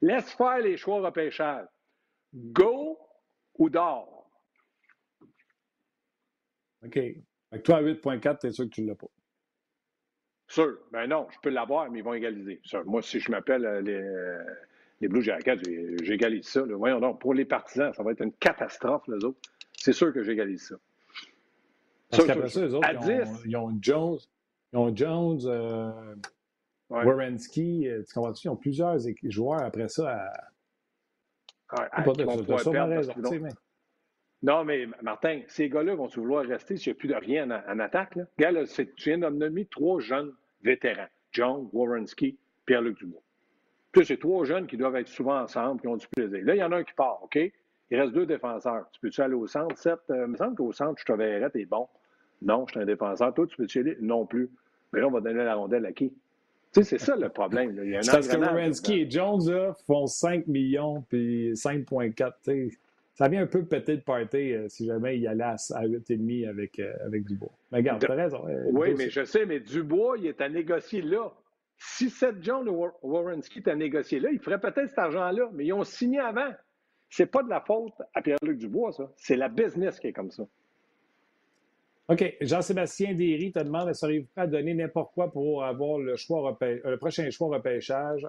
[0.00, 1.68] Laisse faire les choix repêchables.
[2.34, 2.98] Go
[3.58, 4.30] ou dors.
[6.84, 6.98] OK.
[7.50, 9.08] Avec toi, à 8.4, es sûr que tu ne l'as pas.
[10.48, 10.78] Sûr.
[10.92, 12.60] Ben non, je peux l'avoir, mais ils vont égaliser.
[12.86, 14.42] Moi, si je m'appelle euh, les, euh,
[15.00, 15.60] les, Blue Jackets,
[16.02, 16.62] j'égalise ça.
[16.62, 19.38] Voyons donc, pour les partisans, ça va être une catastrophe, les autres.
[19.76, 20.76] C'est sûr que j'égalise ça.
[22.10, 22.88] Parce qu'après ça, les autres,
[23.44, 24.18] ils ont, Jones,
[24.72, 26.14] ils ont Jones, euh,
[26.90, 28.46] Warrenski, tu comprends-tu?
[28.46, 31.78] Ils ont plusieurs joueurs après ça à.
[31.78, 33.48] Ouais, à, pas de, raison,
[34.42, 37.78] non, mais Martin, ces gars-là vont vouloir rester s'il n'y a plus de rien en,
[37.80, 38.14] attaque?
[38.14, 38.24] Là?
[38.38, 41.08] Regarde, tu viens de nommer trois jeunes vétérans.
[41.32, 43.20] John, Warrenski, Pierre-Luc Dubois.
[43.92, 46.40] Puis c'est trois jeunes qui doivent être souvent ensemble, qui ont du plaisir.
[46.44, 47.36] Là, il y en a un qui part, OK?
[47.90, 48.88] Il reste deux défenseurs.
[48.92, 49.76] Tu peux-tu aller au centre?
[49.76, 51.88] Sept, euh, il me semble qu'au centre, je te verrais, t'es bon.
[52.42, 53.34] Non, je suis un défenseur.
[53.34, 53.96] Toi, tu peux-tu aller?
[54.00, 54.50] Non plus.
[54.92, 56.12] Mais là, on va donner la rondelle à qui?
[56.78, 57.78] Tu sais, c'est ça le problème.
[57.82, 62.76] Il y a un parce que Warrenski et Jones font 5 millions puis 5,4.
[63.14, 66.78] Ça vient un peu péter le party euh, si jamais il allait à, 8,5 avec,
[66.78, 67.50] euh, avec Dubois.
[67.72, 68.46] Mais regarde, t'as raison.
[68.46, 71.32] Euh, oui, mais je sais, mais Dubois, il est à négocier là.
[71.76, 75.66] Si Seth John ou Warrenski est à négocier là, il ferait peut-être cet argent-là, mais
[75.66, 76.50] ils ont signé avant.
[77.10, 79.10] C'est pas de la faute à Pierre-Luc Dubois, ça.
[79.16, 80.44] C'est la business qui est comme ça.
[82.08, 82.36] OK.
[82.40, 86.96] Jean-Sébastien Derry te demande seriez-vous prêt à donner n'importe quoi pour avoir le, choix le
[86.96, 88.26] prochain choix repêchage?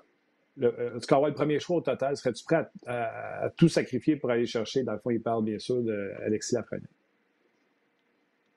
[0.57, 4.45] Le, euh, tu le premier choix au total, serais-tu prêt à, tout sacrifier pour aller
[4.45, 4.83] chercher?
[4.83, 6.89] Dans le fond, il parle bien sûr d'Alexis Lafrenière.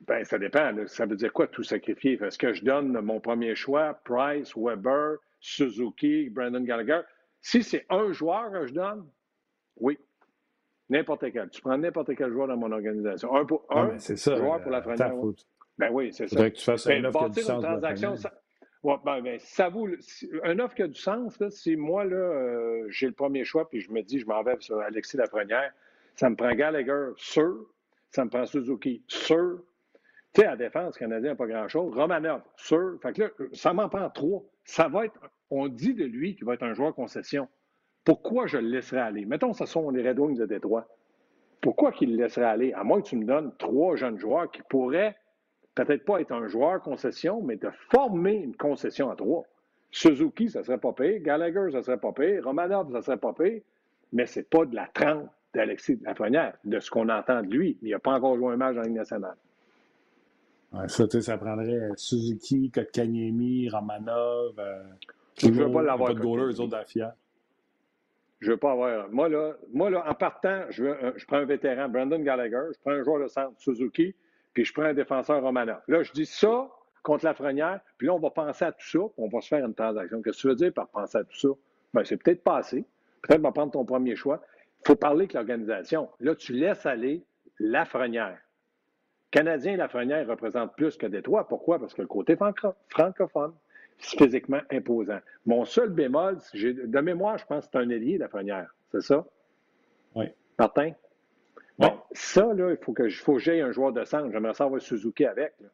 [0.09, 0.73] Bien, ça dépend.
[0.89, 2.19] Ça veut dire quoi tout sacrifier?
[2.21, 7.03] Est-ce que je donne mon premier choix, Price, Weber, Suzuki, Brandon Gallagher?
[7.41, 9.07] Si c'est un joueur que je donne,
[9.77, 9.97] oui.
[10.93, 11.49] N'importe quel.
[11.49, 13.35] Tu prends n'importe quel joueur dans mon organisation.
[13.35, 15.15] Un, pour, un joueur pour Lafrenière.
[15.79, 16.37] Ben oui, c'est ça.
[16.37, 18.15] Faudrait que tu fasses ben, un offre une transaction,
[18.83, 19.89] Ouais, ben, ben, ça vaut.
[20.45, 23.81] Un offre qui a du sens, c'est moi, là, euh, j'ai le premier choix, puis
[23.81, 25.73] je me dis, je m'en vais sur Alexis Lafrenière.
[26.15, 27.57] Ça me prend Gallagher, sûr.
[28.11, 29.63] Ça me prend Suzuki, sûr.
[30.35, 31.95] Tu sais, à défense, Canadien, pas grand-chose.
[31.95, 32.99] Romanov, sûr.
[33.01, 34.43] Fait que là, ça m'en prend trois.
[34.65, 35.19] Ça va être.
[35.49, 37.49] On dit de lui qu'il va être un joueur concession.
[38.05, 39.25] Pourquoi je le laisserais aller?
[39.25, 40.87] Mettons, ce sont les Red Wings de Détroit.
[41.61, 42.73] Pourquoi qu'il le laisserait aller?
[42.73, 45.17] À moins que tu me donnes trois jeunes joueurs qui pourraient
[45.75, 49.45] peut-être pas être un joueur concession, mais de former une concession à trois.
[49.91, 51.21] Suzuki, ça serait pas pire.
[51.21, 52.45] Gallagher, ça serait pas pire.
[52.45, 53.61] Romanov, ça serait pas pire.
[54.13, 57.79] Mais c'est pas de la trempe d'Alexis Lafrenière, de ce qu'on entend de lui.
[57.83, 59.37] Il n'a pas encore joué un match en Ligue nationale.
[60.73, 64.59] Ouais, ça, ça prendrait Suzuki, Kotkaniemi, Romanov.
[64.59, 64.83] Euh,
[65.39, 66.15] je ne veux pas l'avoir.
[66.15, 66.87] Pas de eux autres.
[68.43, 69.09] Je veux pas avoir.
[69.11, 73.05] Moi, là, moi, là en partant, je, prends un vétéran, Brandon Gallagher, je prends un
[73.05, 74.17] joueur de centre, Suzuki,
[74.53, 75.81] puis je prends un défenseur Romanov.
[75.87, 76.69] Là, je dis ça
[77.05, 79.47] contre la Lafrenière, puis là, on va penser à tout ça, puis on va se
[79.47, 80.23] faire une transaction.
[80.23, 81.49] Qu'est-ce que tu veux dire par penser à tout ça?
[81.95, 82.85] Bien, c'est peut-être pas assez.
[83.23, 84.43] Peut-être va prendre ton premier choix.
[84.81, 86.09] Il faut parler avec l'organisation.
[86.19, 87.25] Là, tu laisses aller
[87.61, 88.39] la Lafrenière.
[89.31, 91.47] Canadien et Lafrenière représentent plus que Détroit.
[91.47, 91.79] Pourquoi?
[91.79, 92.37] Parce que le côté
[92.89, 93.53] francophone,
[94.03, 95.19] physiquement imposant.
[95.47, 98.75] Mon seul bémol, de mémoire, je pense que c'est un ailier, Lafrenière.
[98.91, 99.25] C'est ça?
[100.15, 100.27] Oui.
[100.59, 100.93] Martin?
[101.79, 104.31] Bon, ça, là, il faut que, faut que j'aie un joueur de centre.
[104.31, 105.55] J'aimerais savoir Suzuki avec.
[105.59, 105.65] Tu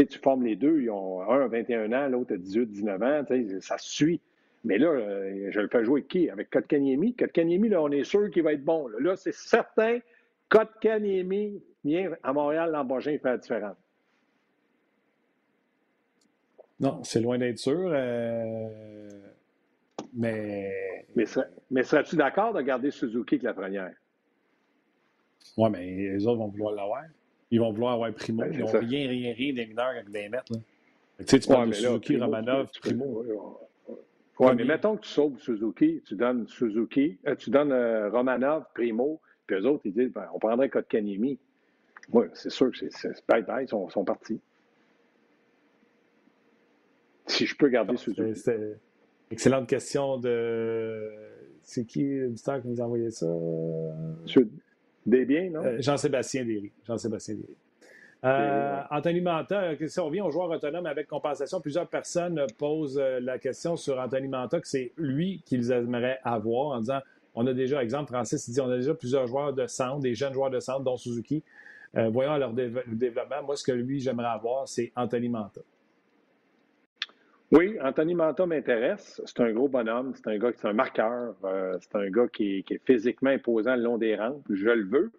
[0.00, 0.80] sais, tu formes les deux.
[0.80, 3.24] Ils ont un à 21 ans, l'autre à 18, 19 ans.
[3.60, 4.20] Ça suit.
[4.64, 6.30] Mais là, euh, je le fais jouer avec qui?
[6.30, 7.14] Avec Kotkaniemi?
[7.14, 8.88] Kotkaniemi, là, on est sûr qu'il va être bon.
[8.88, 9.98] Là, là c'est certain.
[10.48, 13.76] Kotkaniemi vient à Montréal, l'an prochain, il fait la différence.
[16.80, 17.90] Non, c'est loin d'être sûr.
[17.92, 19.08] Euh,
[20.14, 21.06] mais.
[21.14, 21.24] Mais,
[21.70, 23.92] mais serais-tu d'accord de garder Suzuki avec la première?
[25.56, 27.04] Oui, mais les autres vont vouloir l'avoir.
[27.50, 28.42] Ils vont vouloir avoir Primo.
[28.42, 30.52] Ben, ils n'ont rien, rien, rien des mineurs avec des mètres.
[30.52, 33.24] Tu sais, tu parles de Suzuki, Romanov, Primo.
[34.38, 38.64] Oui, mais mettons que tu sauves Suzuki, tu donnes Suzuki, euh, tu donnes euh, Romanov,
[38.74, 41.38] Primo, puis eux autres, ils disent ben, on prendrait Kotkaniemi.
[42.12, 44.38] Oui, c'est sûr que c'est bye-bye, ils sont, sont, partis.
[47.28, 48.34] Si je peux garder Suzuki.
[48.34, 48.76] C'était
[49.30, 51.10] excellente question de.
[51.62, 53.26] C'est qui l'auditeur qui nous a envoyé ça?
[55.04, 55.64] Desbiens, non?
[55.64, 56.70] Euh, Jean-Sébastien Derry.
[56.86, 57.56] Jean-Sébastien Derry.
[58.24, 63.20] Euh, Anthony Manta, si on revient aux joueurs autonomes avec compensation, plusieurs personnes posent euh,
[63.20, 67.00] la question sur Anthony Manta, que c'est lui qu'ils aimeraient avoir en disant
[67.34, 70.32] on a déjà, exemple, Francis dit on a déjà plusieurs joueurs de centre, des jeunes
[70.32, 71.44] joueurs de centre, dont Suzuki.
[71.96, 73.42] Euh, voyons leur développement.
[73.44, 75.60] Moi, ce que lui, j'aimerais avoir, c'est Anthony Manta.
[77.52, 79.20] Oui, Anthony Manta m'intéresse.
[79.24, 80.14] C'est un gros bonhomme.
[80.14, 81.34] C'est un gars qui est un marqueur.
[81.80, 84.42] c'est un gars qui est, physiquement imposant le long des rangs.
[84.50, 85.12] Je le veux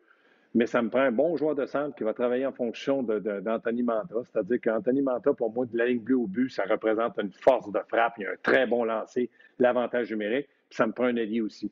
[0.58, 3.84] mais ça me prend un bon joueur de centre qui va travailler en fonction d'Anthony
[3.84, 4.16] Manta.
[4.24, 7.72] C'est-à-dire qu'Anthony Manta, pour moi, de la ligne bleue au but, ça représente une force
[7.72, 8.16] de frappe.
[8.18, 10.48] Il a un très bon lancer, l'avantage numérique.
[10.68, 11.72] Puis ça me prend un allié aussi.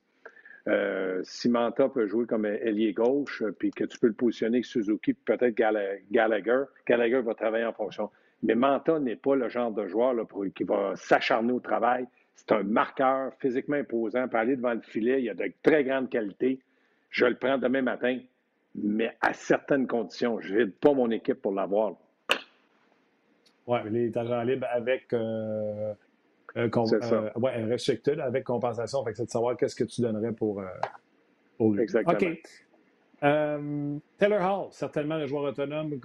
[0.68, 4.65] Euh, si Manta peut jouer comme ailier gauche, puis que tu peux le positionner avec
[4.65, 5.56] Suzuki, peut-être
[6.12, 8.12] Gallagher, Gallagher va travailler en fonction.
[8.45, 10.23] Mais Manta n'est pas le genre de joueur là,
[10.55, 12.05] qui va s'acharner au travail.
[12.36, 14.27] C'est un marqueur physiquement imposant.
[14.27, 16.60] Pour aller devant le filet, il a de très grandes qualités.
[17.10, 18.19] Je le prends demain matin
[18.75, 20.39] mais à certaines conditions.
[20.41, 21.95] Je ne pas mon équipe pour l'avoir.
[23.67, 25.12] Oui, il est agent libre avec.
[25.13, 25.93] Euh,
[26.58, 29.03] euh, euh ouais, restricted avec compensation.
[29.03, 30.65] Fait c'est de savoir qu'est-ce que tu donnerais pour, euh,
[31.58, 31.81] pour lui.
[31.81, 32.15] Exactement.
[32.15, 32.41] OK.
[34.18, 36.00] Taylor Hall, certainement le joueur autonome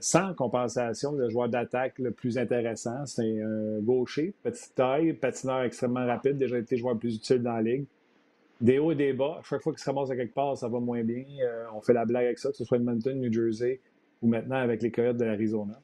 [0.00, 3.04] sans compensation, le joueur d'attaque le plus intéressant.
[3.06, 7.52] C'est un gaucher, petite taille, patineur extrêmement rapide, déjà été joueur le plus utile dans
[7.52, 7.84] la ligue
[8.60, 9.40] des hauts et des bas.
[9.48, 11.24] Chaque fois qu'il se ramasse à quelque part, ça va moins bien.
[11.42, 13.80] Euh, on fait la blague avec ça, que ce soit Edmonton, New Jersey
[14.22, 15.78] ou maintenant avec les Coyotes de l'Arizona.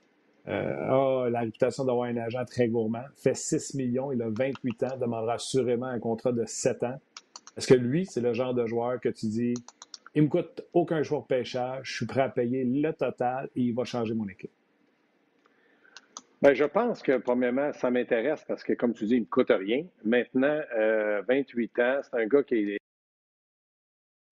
[0.49, 3.05] Euh, a la réputation d'avoir un agent très gourmand.
[3.15, 7.01] Fait 6 millions, il a 28 ans, demandera sûrement un contrat de 7 ans.
[7.57, 9.55] Est-ce que lui, c'est le genre de joueur que tu dis
[10.15, 13.75] il me coûte aucun choix pêchage, je suis prêt à payer le total et il
[13.75, 14.51] va changer mon équipe?
[16.43, 19.51] Bien, je pense que, premièrement, ça m'intéresse parce que, comme tu dis, il ne coûte
[19.51, 19.87] rien.
[20.05, 20.61] Maintenant,
[21.29, 22.79] 28 euh, ans, c'est un gars qui est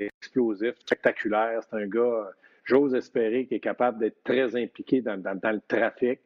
[0.01, 1.61] explosif, spectaculaire.
[1.63, 2.33] C'est un gars,
[2.65, 6.19] j'ose espérer, qui est capable d'être très impliqué dans, le trafic.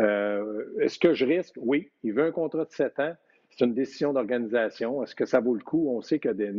[0.00, 1.54] Euh, est-ce que je risque?
[1.56, 1.90] Oui.
[2.02, 3.16] Il veut un contrat de 7 ans.
[3.48, 5.02] C'est une décision d'organisation.
[5.02, 5.88] Est-ce que ça vaut le coup?
[5.96, 6.52] On sait que des,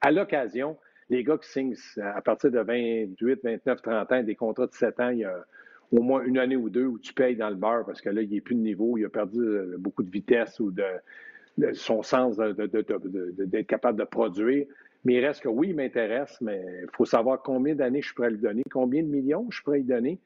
[0.00, 0.76] à l'occasion,
[1.10, 5.00] les gars qui signent à partir de 28, 29, 30 ans, des contrats de 7
[5.00, 5.44] ans, il y a
[5.92, 8.22] au moins une année ou deux où tu payes dans le beurre parce que là,
[8.22, 10.84] il n'est plus de niveau, il a perdu euh, beaucoup de vitesse ou de,
[11.74, 14.66] son sens d'être capable de produire.
[15.04, 18.30] Mais il reste que oui, il m'intéresse, mais il faut savoir combien d'années je pourrais
[18.30, 20.18] lui donner, combien de millions je pourrais lui donner.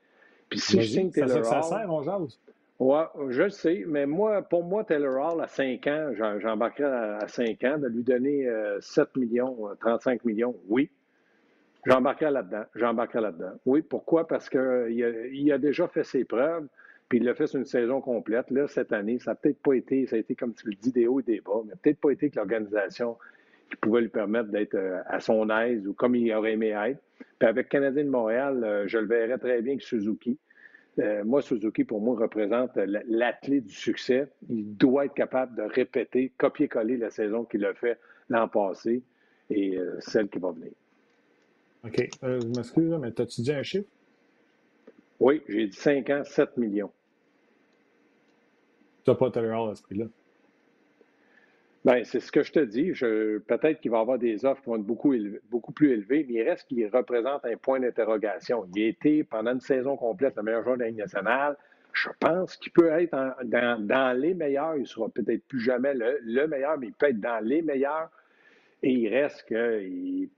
[0.49, 2.38] Puis si je signe Taylor ça, ça sert, on jase.
[2.81, 7.27] Oui, je le sais, mais moi, pour moi, Taylor Hall, à 5 ans, j'embarquerais à
[7.27, 8.49] 5 ans, de lui donner
[8.81, 10.88] 7 euh, millions, 35 euh, millions, oui.
[11.87, 12.64] J'embarquerai là-dedans.
[12.77, 13.53] J'embarquerai là-dedans.
[13.67, 14.29] Oui, pourquoi?
[14.29, 16.69] Parce qu'il a, il a déjà fait ses preuves,
[17.09, 18.51] puis il l'a fait sur une saison complète.
[18.51, 20.93] Là, cette année, ça n'a peut-être pas été, ça a été, comme tu le dis,
[20.93, 23.17] des hauts et des bas, mais peut-être pas été que l'organisation
[23.71, 27.01] qui pouvait lui permettre d'être euh, à son aise ou comme il aurait aimé être.
[27.38, 30.38] Puis avec Canadien de Montréal, euh, je le verrais très bien que Suzuki.
[30.98, 34.28] Euh, moi, Suzuki, pour moi, représente l'athlète du succès.
[34.48, 39.02] Il doit être capable de répéter, copier-coller la saison qu'il a fait l'an passé
[39.50, 40.72] et celle qui va venir.
[41.84, 42.08] OK.
[42.22, 43.88] Euh, je m'excuse, mais t'as-tu dit un chiffre?
[45.20, 46.90] Oui, j'ai dit 5 ans, 7 millions.
[49.04, 50.06] Tu n'as pas Taylor à ce prix-là?
[51.85, 52.93] Bien, c'est ce que je te dis.
[52.93, 55.14] peut-être qu'il va y avoir des offres qui vont être beaucoup,
[55.51, 58.67] beaucoup plus élevées, mais il reste qu'il représente un point d'interrogation.
[58.75, 61.57] Il a été, pendant une saison complète, le meilleur joueur de la nationale.
[61.93, 64.77] Je pense qu'il peut être dans, les meilleurs.
[64.77, 67.62] Il ne sera peut-être plus jamais le, le, meilleur, mais il peut être dans les
[67.62, 68.11] meilleurs.
[68.83, 69.83] Et il reste que,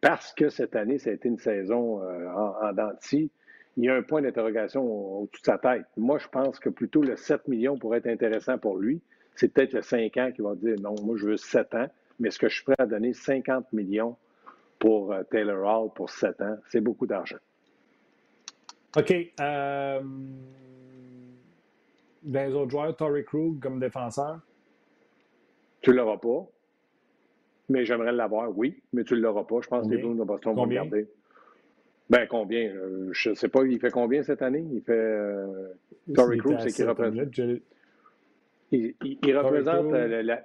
[0.00, 2.92] parce que cette année, ça a été une saison euh, en, en
[3.76, 5.86] il y a un point d'interrogation au-dessus de sa tête.
[5.96, 9.00] Moi, je pense que plutôt le 7 millions pourrait être intéressant pour lui.
[9.36, 11.88] C'est peut-être le 5 ans qui va dire non, moi, je veux 7 ans,
[12.18, 14.16] mais est-ce que je suis prêt à donner 50 millions
[14.78, 16.56] pour euh, Taylor Hall pour 7 ans?
[16.68, 17.38] C'est beaucoup d'argent.
[18.96, 19.14] OK.
[19.40, 20.00] Euh...
[22.22, 24.40] Dans les autres joueurs, Tory Krug comme défenseur?
[25.80, 26.46] Tu ne l'auras pas
[27.70, 29.60] mais j'aimerais l'avoir, oui, mais tu ne l'auras pas.
[29.62, 31.06] Je pense que les Blues de Boston vont le garder.
[32.10, 32.68] Ben, combien?
[32.68, 34.66] Euh, je ne sais pas, il fait combien cette année?
[34.72, 34.92] Il fait.
[34.92, 35.68] Euh,
[36.12, 37.28] Tory Cruz, c'est qui représente?
[38.72, 38.94] Il,
[39.36, 40.44] représente la,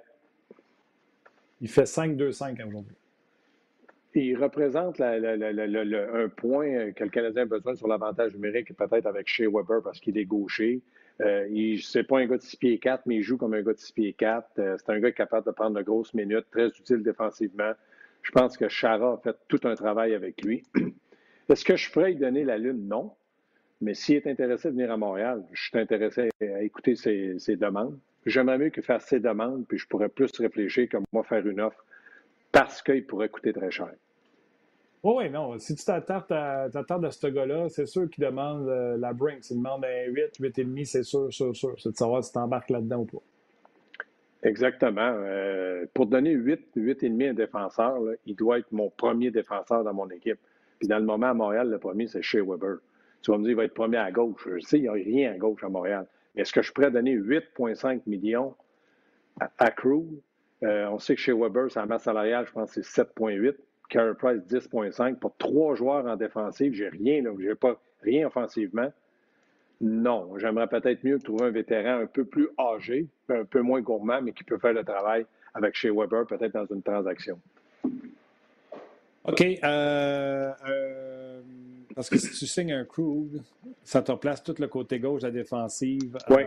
[1.60, 2.96] Il fait 5-2-5 aujourd'hui.
[4.14, 9.48] Il représente un point que le Canadien a besoin sur l'avantage numérique, peut-être avec Shea
[9.48, 10.80] Weber parce qu'il est gaucher.
[11.20, 13.62] Euh, il c'est pas un gars de 6 pieds 4, mais il joue comme un
[13.62, 14.58] gars de 6 pieds 4.
[14.58, 17.72] Euh, c'est un gars capable de prendre de grosses minutes, très utile défensivement.
[18.22, 20.64] Je pense que Chara a fait tout un travail avec lui.
[21.48, 22.88] Est-ce que je ferais lui donner la Lune?
[22.88, 23.12] Non.
[23.80, 27.98] Mais s'il est intéressé à venir à Montréal, je suis intéressé à écouter ses, demandes.
[28.26, 31.60] J'aimerais mieux qu'il fasse ses demandes, puis je pourrais plus réfléchir comme moi faire une
[31.60, 31.84] offre
[32.50, 33.90] parce qu'il pourrait coûter très cher.
[35.04, 35.56] Oui, oui, non.
[35.58, 39.44] Si tu t'attardes à, à, ce gars-là, c'est sûr qu'il demande euh, la Brink.
[39.44, 41.74] S'il demande un 8, 8,5, c'est sûr, sûr, sûr.
[41.78, 43.22] C'est de savoir si tu embarques là-dedans ou pas.
[44.42, 45.12] Exactement.
[45.14, 49.94] Euh, pour donner 8, 8,5 à un défenseur, il doit être mon premier défenseur dans
[49.94, 50.38] mon équipe.
[50.80, 52.78] Puis dans le moment à Montréal, le premier, c'est Shea Weber.
[53.22, 54.48] Tu vas me dire, il va être premier à gauche.
[54.56, 56.06] Je sais, il n'y a rien à gauche à Montréal.
[56.36, 58.54] Est-ce que je pourrais donner 8,5 millions
[59.40, 60.04] à, Crew?
[60.62, 63.54] Euh, on sait que chez Weber, sa masse salariale, je pense c'est 7,8.
[63.88, 65.16] Carey Price, 10,5.
[65.16, 68.92] Pour trois joueurs en défensive, j'ai rien, Je n'ai pas rien offensivement.
[69.80, 74.22] Non, j'aimerais peut-être mieux trouver un vétéran un peu plus âgé, un peu moins gourmand,
[74.22, 77.38] mais qui peut faire le travail avec chez Weber, peut-être dans une transaction.
[79.24, 79.42] OK.
[79.42, 81.40] Euh, euh,
[81.96, 83.26] parce que si tu signes un crew,
[83.82, 86.44] ça te replace tout le côté gauche de la défensive euh,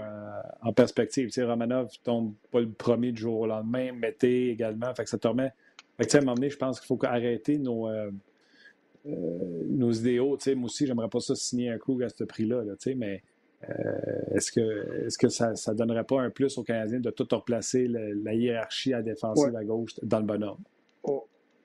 [0.61, 1.25] en perspective.
[1.29, 4.93] Tu sais, Romanov tombe pas le premier du jour au lendemain, Mété également.
[4.93, 5.51] Fait que ça te remet.
[5.97, 8.11] Fait que, à un moment donné, je pense qu'il faut arrêter nos, euh,
[9.07, 10.37] euh, nos idéaux.
[10.37, 12.61] Tu sais, moi aussi, j'aimerais pas ça signer un crew à ce prix-là.
[12.65, 13.23] tu sais, mais
[14.35, 17.87] est-ce que, est-ce que ça ne donnerait pas un plus aux Canadiens de tout replacer
[17.87, 20.61] la hiérarchie à la défensive à gauche dans le bon ordre?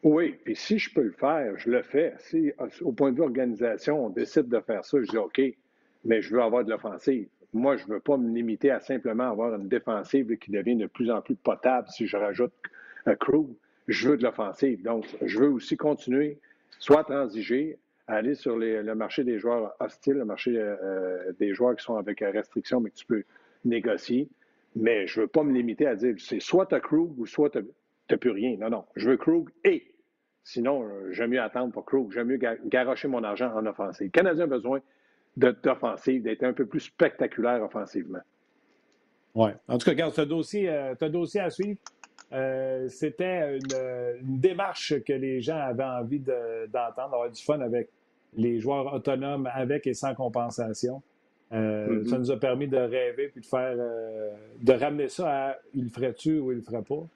[0.05, 2.13] Oui, puis si je peux le faire, je le fais.
[2.19, 5.41] Si, au point de vue organisation, on décide de faire ça, je dis OK,
[6.05, 7.27] mais je veux avoir de l'offensive.
[7.55, 10.87] Moi, je ne veux pas me limiter à simplement avoir une défensive qui devient de
[10.87, 12.53] plus en plus potable si je rajoute
[13.07, 13.47] un crew.
[13.89, 14.83] Je veux de l'offensive.
[14.83, 16.39] Donc, je veux aussi continuer,
[16.79, 21.85] soit transiger, aller sur le marché des joueurs hostiles, le marché euh, des joueurs qui
[21.85, 23.25] sont avec restriction, mais que tu peux
[23.65, 24.29] négocier.
[24.77, 27.25] Mais je ne veux pas me limiter à dire c'est soit tu as crew ou
[27.25, 27.61] soit tu
[28.11, 28.59] n'as plus rien.
[28.59, 28.85] Non, non.
[28.97, 29.94] Je veux Krug et
[30.45, 32.13] Sinon, euh, j'aime mieux attendre pour Krug.
[32.13, 34.07] J'aime mieux garocher mon argent en offensive.
[34.07, 34.81] Le Canadien a besoin
[35.37, 38.21] d'offensive, d'être un peu plus spectaculaire offensivement.
[39.35, 39.51] Oui.
[39.67, 41.79] En tout cas, regarde, ce dossier, euh, dossier à suivre.
[42.33, 47.89] Euh, c'était une, démarche que les gens avaient envie d'entendre, d'avoir du fun avec
[48.37, 51.03] les joueurs autonomes, avec et sans compensation.
[51.53, 52.09] Mm-hmm.
[52.09, 55.91] Ça nous a permis de rêver puis de faire, de ramener ça à il le
[55.91, 57.07] ferait-tu ou il le ferait pas.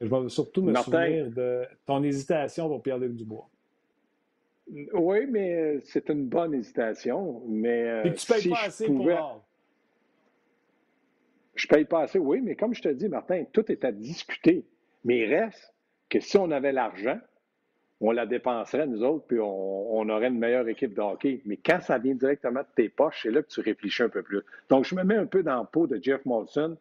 [0.00, 3.48] Je vais surtout me souvenir de ton hésitation pour Pierre-Luc Dubois.
[4.92, 7.42] Oui, mais c'est une bonne hésitation.
[7.48, 9.44] Mais Et tu ne payes pas assez pour pour
[11.54, 14.64] Je paye pas assez, oui, mais comme je te dis, Martin, tout est à discuter.
[15.04, 15.74] Mais il reste
[16.08, 17.18] que si on avait l'argent,
[18.00, 21.42] on la dépenserait, nous autres, puis on, aurait une meilleure équipe de hockey.
[21.44, 24.22] Mais quand ça vient directement de tes poches, c'est là que tu réfléchis un peu
[24.22, 24.40] plus.
[24.70, 26.78] Donc, je me mets un peu dans le pot de Jeff Molson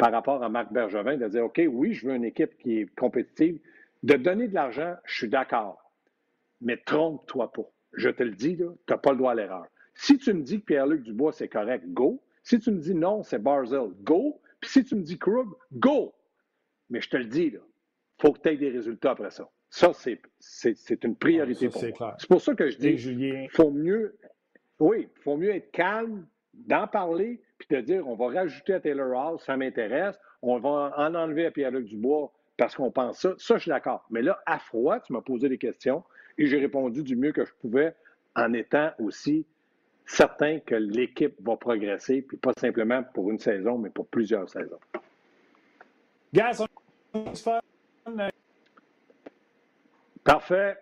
[0.00, 2.94] par rapport à Marc Bergevin, de dire, OK, oui, je veux une équipe qui est
[2.94, 3.60] compétitive.
[4.02, 5.92] De donner de l'argent, je suis d'accord.
[6.62, 7.70] Mais trompe-toi pas.
[7.92, 9.66] Je te le dis, tu n'as pas le droit à l'erreur.
[9.94, 12.22] Si tu me dis que Pierre-Luc Dubois, c'est correct, go.
[12.42, 14.40] Si tu me dis non, c'est Barzell, go.
[14.60, 16.14] Puis si tu me dis Krug, go.
[16.88, 17.60] Mais je te le dis, il
[18.22, 19.50] faut que tu aies des résultats après ça.
[19.68, 22.16] Ça, c'est une priorité pour moi.
[22.18, 24.16] C'est pour ça que je dis, il faut mieux,
[24.78, 29.10] oui, faut mieux être calme, d'en parler, puis de dire on va rajouter à Taylor
[29.16, 33.34] Hall, ça m'intéresse, on va en enlever à Pierre-Luc Dubois parce qu'on pense ça.
[33.38, 34.04] Ça, je suis d'accord.
[34.10, 36.02] Mais là, à froid, tu m'as posé des questions
[36.38, 37.94] et j'ai répondu du mieux que je pouvais
[38.34, 39.46] en étant aussi
[40.06, 44.80] certain que l'équipe va progresser, puis pas simplement pour une saison, mais pour plusieurs saisons.
[46.32, 46.64] Gaz,
[50.24, 50.76] Parfait.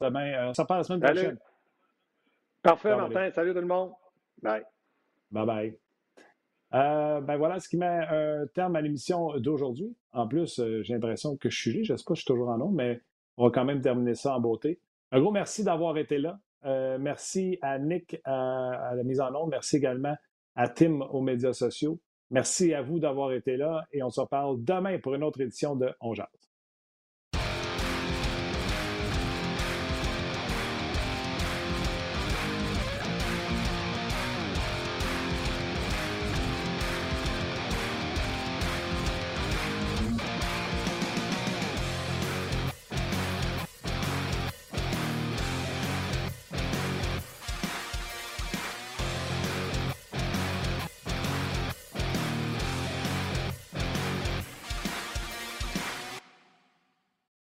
[0.00, 1.38] Demain, euh, ça part la semaine prochaine.
[2.62, 3.30] Parfait, Martin.
[3.30, 3.92] Salut tout le monde.
[4.42, 4.64] Bye.
[5.30, 5.78] Bye bye.
[6.72, 9.96] Euh, ben voilà ce qui met un terme à l'émission d'aujourd'hui.
[10.12, 11.82] En plus, euh, j'ai l'impression que je suis là.
[11.82, 13.00] Je ne sais pas je suis toujours en nom, mais
[13.36, 14.80] on va quand même terminer ça en beauté.
[15.10, 16.38] Un gros merci d'avoir été là.
[16.64, 19.46] Euh, merci à Nick à, la mise en nom.
[19.46, 20.14] Merci également
[20.54, 22.00] à Tim aux médias sociaux.
[22.30, 25.74] Merci à vous d'avoir été là et on se reparle demain pour une autre édition
[25.74, 26.14] de On